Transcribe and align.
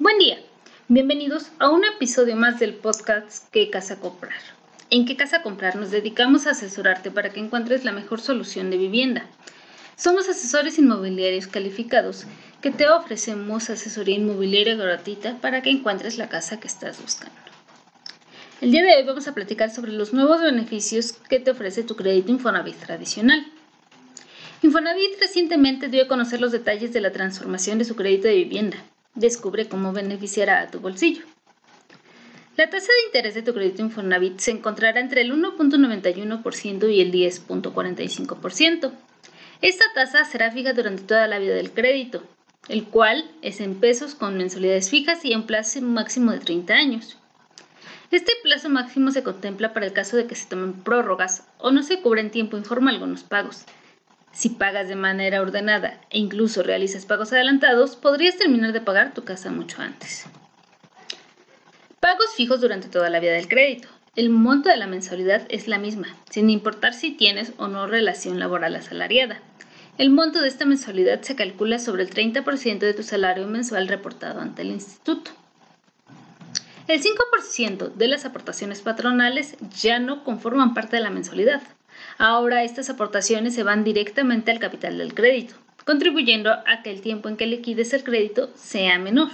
Buen 0.00 0.20
día, 0.20 0.38
bienvenidos 0.86 1.50
a 1.58 1.70
un 1.70 1.84
episodio 1.84 2.36
más 2.36 2.60
del 2.60 2.74
podcast 2.74 3.48
¿Qué 3.50 3.68
casa 3.68 3.98
comprar? 3.98 4.38
En 4.90 5.06
¿Qué 5.06 5.16
casa 5.16 5.42
comprar? 5.42 5.74
Nos 5.74 5.90
dedicamos 5.90 6.46
a 6.46 6.50
asesorarte 6.52 7.10
para 7.10 7.30
que 7.30 7.40
encuentres 7.40 7.84
la 7.84 7.90
mejor 7.90 8.20
solución 8.20 8.70
de 8.70 8.76
vivienda. 8.76 9.26
Somos 9.96 10.28
asesores 10.28 10.78
inmobiliarios 10.78 11.48
calificados 11.48 12.26
que 12.62 12.70
te 12.70 12.88
ofrecemos 12.88 13.70
asesoría 13.70 14.14
inmobiliaria 14.14 14.76
gratuita 14.76 15.36
para 15.40 15.62
que 15.62 15.70
encuentres 15.70 16.16
la 16.16 16.28
casa 16.28 16.60
que 16.60 16.68
estás 16.68 17.02
buscando. 17.02 17.34
El 18.60 18.70
día 18.70 18.84
de 18.84 18.94
hoy 18.94 19.04
vamos 19.04 19.26
a 19.26 19.34
platicar 19.34 19.74
sobre 19.74 19.90
los 19.90 20.12
nuevos 20.12 20.40
beneficios 20.40 21.14
que 21.28 21.40
te 21.40 21.50
ofrece 21.50 21.82
tu 21.82 21.96
crédito 21.96 22.30
Infonavit 22.30 22.76
tradicional. 22.76 23.44
Infonavit 24.62 25.18
recientemente 25.20 25.88
dio 25.88 26.04
a 26.04 26.08
conocer 26.08 26.40
los 26.40 26.52
detalles 26.52 26.92
de 26.92 27.00
la 27.00 27.10
transformación 27.10 27.78
de 27.78 27.84
su 27.84 27.96
crédito 27.96 28.28
de 28.28 28.36
vivienda 28.36 28.76
Descubre 29.14 29.68
cómo 29.68 29.92
beneficiará 29.92 30.60
a 30.60 30.70
tu 30.70 30.80
bolsillo. 30.80 31.24
La 32.56 32.68
tasa 32.68 32.86
de 32.86 33.06
interés 33.06 33.34
de 33.34 33.42
tu 33.42 33.54
crédito 33.54 33.82
Infonavit 33.82 34.40
se 34.40 34.50
encontrará 34.50 34.98
entre 34.98 35.20
el 35.20 35.32
1.91% 35.32 36.92
y 36.92 37.00
el 37.00 37.12
10.45%. 37.12 38.92
Esta 39.60 39.84
tasa 39.94 40.24
será 40.24 40.50
fija 40.50 40.72
durante 40.72 41.02
toda 41.02 41.28
la 41.28 41.38
vida 41.38 41.54
del 41.54 41.72
crédito, 41.72 42.22
el 42.68 42.84
cual 42.84 43.30
es 43.42 43.60
en 43.60 43.76
pesos 43.76 44.14
con 44.14 44.36
mensualidades 44.36 44.90
fijas 44.90 45.24
y 45.24 45.32
en 45.32 45.44
plazo 45.44 45.80
máximo 45.82 46.32
de 46.32 46.40
30 46.40 46.74
años. 46.74 47.16
Este 48.10 48.32
plazo 48.42 48.70
máximo 48.70 49.10
se 49.10 49.22
contempla 49.22 49.72
para 49.72 49.86
el 49.86 49.92
caso 49.92 50.16
de 50.16 50.26
que 50.26 50.34
se 50.34 50.48
tomen 50.48 50.72
prórrogas 50.72 51.46
o 51.58 51.70
no 51.70 51.82
se 51.82 52.00
cubra 52.00 52.20
en 52.20 52.30
tiempo 52.30 52.56
informal 52.56 52.94
algunos 52.94 53.22
pagos, 53.22 53.66
si 54.32 54.50
pagas 54.50 54.88
de 54.88 54.96
manera 54.96 55.40
ordenada 55.40 56.00
e 56.10 56.18
incluso 56.18 56.62
realizas 56.62 57.06
pagos 57.06 57.32
adelantados, 57.32 57.96
podrías 57.96 58.36
terminar 58.36 58.72
de 58.72 58.80
pagar 58.80 59.14
tu 59.14 59.24
casa 59.24 59.50
mucho 59.50 59.82
antes. 59.82 60.26
Pagos 62.00 62.34
fijos 62.36 62.60
durante 62.60 62.88
toda 62.88 63.10
la 63.10 63.20
vida 63.20 63.32
del 63.32 63.48
crédito. 63.48 63.88
El 64.14 64.30
monto 64.30 64.68
de 64.68 64.76
la 64.76 64.86
mensualidad 64.86 65.46
es 65.48 65.68
la 65.68 65.78
misma, 65.78 66.16
sin 66.30 66.50
importar 66.50 66.94
si 66.94 67.10
tienes 67.10 67.52
o 67.56 67.68
no 67.68 67.86
relación 67.86 68.38
laboral 68.38 68.76
asalariada. 68.76 69.40
El 69.98 70.10
monto 70.10 70.40
de 70.40 70.48
esta 70.48 70.64
mensualidad 70.64 71.22
se 71.22 71.34
calcula 71.34 71.78
sobre 71.78 72.04
el 72.04 72.10
30% 72.10 72.78
de 72.78 72.94
tu 72.94 73.02
salario 73.02 73.46
mensual 73.48 73.88
reportado 73.88 74.40
ante 74.40 74.62
el 74.62 74.68
instituto. 74.68 75.32
El 76.86 77.02
5% 77.02 77.92
de 77.94 78.08
las 78.08 78.24
aportaciones 78.24 78.80
patronales 78.80 79.56
ya 79.80 79.98
no 79.98 80.24
conforman 80.24 80.72
parte 80.72 80.96
de 80.96 81.02
la 81.02 81.10
mensualidad. 81.10 81.62
Ahora 82.18 82.64
estas 82.64 82.90
aportaciones 82.90 83.54
se 83.54 83.62
van 83.62 83.84
directamente 83.84 84.50
al 84.50 84.58
capital 84.58 84.98
del 84.98 85.14
crédito, 85.14 85.54
contribuyendo 85.84 86.50
a 86.50 86.82
que 86.82 86.90
el 86.90 87.00
tiempo 87.00 87.28
en 87.28 87.36
que 87.36 87.46
liquides 87.46 87.92
el 87.92 88.04
crédito 88.04 88.50
sea 88.54 88.98
menor. 88.98 89.30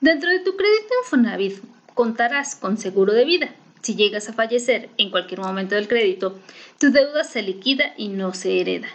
Dentro 0.00 0.30
de 0.30 0.40
tu 0.40 0.56
crédito 0.56 0.94
Infonavit 1.02 1.62
contarás 1.94 2.54
con 2.54 2.76
seguro 2.76 3.12
de 3.12 3.24
vida. 3.24 3.50
Si 3.82 3.96
llegas 3.96 4.28
a 4.28 4.32
fallecer 4.32 4.90
en 4.98 5.10
cualquier 5.10 5.40
momento 5.40 5.74
del 5.74 5.88
crédito, 5.88 6.38
tu 6.78 6.90
deuda 6.92 7.24
se 7.24 7.42
liquida 7.42 7.94
y 7.96 8.08
no 8.08 8.34
se 8.34 8.60
hereda. 8.60 8.88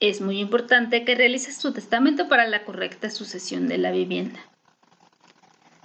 Es 0.00 0.20
muy 0.20 0.40
importante 0.40 1.04
que 1.04 1.14
realices 1.14 1.58
tu 1.58 1.72
testamento 1.72 2.28
para 2.28 2.46
la 2.46 2.64
correcta 2.64 3.10
sucesión 3.10 3.66
de 3.66 3.78
la 3.78 3.90
vivienda. 3.90 4.40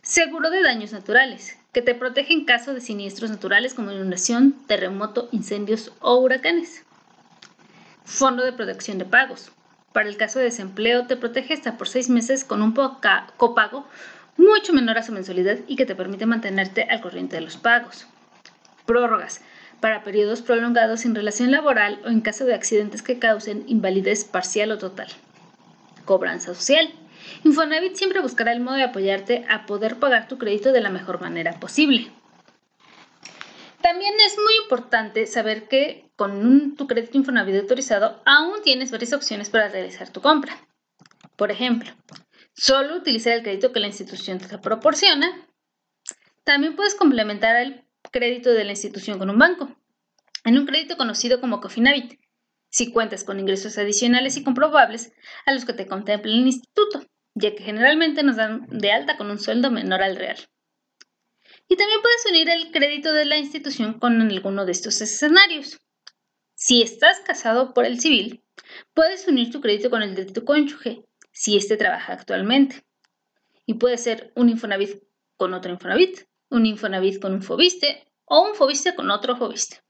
Seguro 0.02 0.50
de 0.50 0.62
daños 0.64 0.92
naturales, 0.92 1.58
que 1.72 1.82
te 1.82 1.96
protege 1.96 2.34
en 2.34 2.46
caso 2.46 2.74
de 2.74 2.82
siniestros 2.82 3.30
naturales 3.30 3.74
como 3.74 3.92
inundación, 3.92 4.56
terremoto, 4.68 5.30
incendios 5.32 5.94
o 6.02 6.16
huracanes. 6.16 6.84
Fondo 8.04 8.44
de 8.44 8.52
protección 8.52 8.98
de 8.98 9.06
pagos. 9.06 9.52
Para 9.94 10.10
el 10.10 10.18
caso 10.18 10.40
de 10.40 10.46
desempleo 10.46 11.08
te 11.08 11.18
protege 11.18 11.54
hasta 11.54 11.78
por 11.78 11.88
seis 11.88 12.10
meses 12.10 12.44
con 12.44 12.62
un 12.62 12.74
copago 12.74 13.86
mucho 14.38 14.74
menor 14.74 14.98
a 14.98 15.04
su 15.04 15.12
mensualidad 15.12 15.60
y 15.68 15.76
que 15.76 15.86
te 15.86 15.96
permite 15.96 16.26
mantenerte 16.26 16.84
al 16.84 17.02
corriente 17.02 17.36
de 17.36 17.42
los 17.42 17.58
pagos. 17.58 18.08
Prórrogas. 18.86 19.42
Para 19.80 20.04
periodos 20.04 20.42
prolongados 20.42 21.02
sin 21.02 21.16
relación 21.16 21.52
laboral 21.52 22.00
o 22.06 22.10
en 22.10 22.22
caso 22.22 22.46
de 22.46 22.54
accidentes 22.54 23.02
que 23.02 23.18
causen 23.18 23.64
invalidez 23.68 24.26
parcial 24.26 24.72
o 24.72 24.78
total. 24.78 25.08
Cobranza 26.06 26.54
social 26.54 26.94
Infonavit 27.44 27.96
siempre 27.96 28.22
buscará 28.22 28.52
el 28.52 28.59
modo 28.59 28.75
de 28.75 28.84
apoyarte 28.84 29.46
a 29.50 29.66
poder 29.66 29.97
pagar 29.97 30.28
tu 30.28 30.38
crédito 30.38 30.72
de 30.72 30.81
la 30.81 30.90
mejor 30.90 31.22
manera 31.22 31.59
posible. 31.59 32.12
También 33.81 34.14
es 34.25 34.38
muy 34.38 34.56
importante 34.62 35.25
saber 35.25 35.68
que 35.68 36.12
con 36.16 36.75
tu 36.75 36.88
crédito 36.88 37.18
Infonavit 37.18 37.56
autorizado 37.56 38.22
aún 38.25 38.62
tienes 38.64 38.92
varias 38.92 39.14
opciones 39.14 39.50
para 39.50 39.69
realizar 39.69 40.09
tu 40.09 40.22
compra. 40.22 40.56
Por 41.36 41.52
ejemplo, 41.52 41.92
solo 42.53 42.96
utilizar 42.96 43.34
el 43.34 43.44
crédito 43.44 43.72
que 43.72 43.80
la 43.80 43.88
institución 43.88 44.38
te 44.38 44.58
proporciona. 44.59 45.48
También 46.44 46.75
puedes 46.75 46.96
complementar 46.96 47.56
el 47.56 47.84
crédito 48.12 48.52
de 48.52 48.63
la 48.63 48.72
institución 48.72 49.18
con 49.18 49.30
un 49.30 49.40
banco, 49.40 49.75
en 50.44 50.58
un 50.58 50.66
crédito 50.66 50.98
conocido 50.98 51.40
como 51.40 51.62
Cofinavit, 51.62 52.19
si 52.69 52.92
cuentas 52.92 53.24
con 53.24 53.40
ingresos 53.40 53.78
adicionales 53.78 54.38
y 54.38 54.44
comprobables 54.44 55.13
a 55.46 55.53
los 55.53 55.66
que 55.66 55.74
te 55.74 55.88
contempla 55.88 56.31
el 56.31 56.46
instituto 56.48 57.06
ya 57.36 57.56
que 57.56 57.64
generalmente 57.64 58.24
nos 58.24 58.36
dan 58.36 58.68
de 58.69 58.92
alta 58.92 59.18
con 59.18 59.30
un 59.31 59.40
sueldo 59.40 59.72
menor 59.72 60.02
al 60.02 60.16
real. 60.16 60.38
Y 61.68 61.78
también 61.78 62.02
puedes 62.02 62.25
unir 62.30 62.50
el 62.50 62.72
crédito 62.72 63.14
de 63.14 63.25
la 63.25 63.38
institución 63.38 64.00
con 64.00 64.19
alguno 64.22 64.66
de 64.66 64.74
estos 64.74 65.02
escenarios. 65.02 65.80
Si 66.53 66.81
estás 66.81 67.22
casado 67.22 67.74
por 67.74 67.86
el 67.86 68.00
civil, 68.00 68.44
puedes 68.94 69.28
unir 69.28 69.52
tu 69.52 69.62
crédito 69.62 69.90
con 69.90 70.03
el 70.03 70.16
de 70.16 70.25
tu 70.25 70.44
cónyuge, 70.44 71.06
si 71.31 71.58
éste 71.58 71.78
trabaja 71.78 72.14
actualmente. 72.14 72.84
Y 73.66 73.75
puede 73.75 73.98
ser 73.98 74.34
un 74.36 74.50
Infonavit 74.50 75.02
con 75.38 75.53
otro 75.53 75.72
Infonavit, 75.72 76.28
un 76.50 76.66
Infonavit 76.66 77.22
con 77.22 77.34
un 77.34 77.42
Fobiste 77.42 78.06
o 78.25 78.42
un 78.48 78.56
Fobiste 78.56 78.94
con 78.94 79.09
otro 79.09 79.38
Fobiste. 79.38 79.81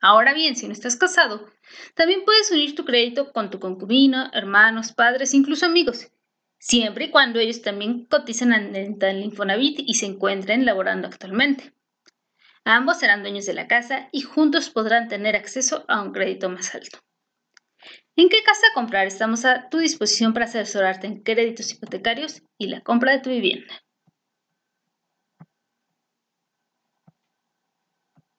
Ahora 0.00 0.34
bien, 0.34 0.54
si 0.54 0.66
no 0.66 0.74
estás 0.74 0.96
casado, 0.96 1.50
también 1.94 2.24
puedes 2.24 2.50
unir 2.50 2.74
tu 2.74 2.84
crédito 2.84 3.32
con 3.32 3.50
tu 3.50 3.58
concubino, 3.58 4.30
hermanos, 4.34 4.92
padres, 4.92 5.32
incluso 5.32 5.64
amigos, 5.64 6.08
siempre 6.58 7.06
y 7.06 7.10
cuando 7.10 7.38
ellos 7.38 7.62
también 7.62 8.06
cotizan 8.06 8.52
en 8.52 8.98
el 9.00 9.24
Infonavit 9.24 9.80
y 9.80 9.94
se 9.94 10.06
encuentren 10.06 10.64
laborando 10.64 11.08
actualmente. 11.08 11.72
Ambos 12.64 12.98
serán 12.98 13.22
dueños 13.22 13.46
de 13.46 13.54
la 13.54 13.68
casa 13.68 14.08
y 14.10 14.22
juntos 14.22 14.70
podrán 14.70 15.08
tener 15.08 15.36
acceso 15.36 15.84
a 15.86 16.02
un 16.02 16.12
crédito 16.12 16.48
más 16.50 16.74
alto. 16.74 16.98
¿En 18.16 18.28
qué 18.28 18.42
casa 18.42 18.66
comprar? 18.74 19.06
Estamos 19.06 19.44
a 19.44 19.68
tu 19.68 19.78
disposición 19.78 20.32
para 20.32 20.46
asesorarte 20.46 21.06
en 21.06 21.22
créditos 21.22 21.70
hipotecarios 21.72 22.42
y 22.58 22.68
la 22.68 22.80
compra 22.80 23.12
de 23.12 23.20
tu 23.20 23.30
vivienda. 23.30 23.85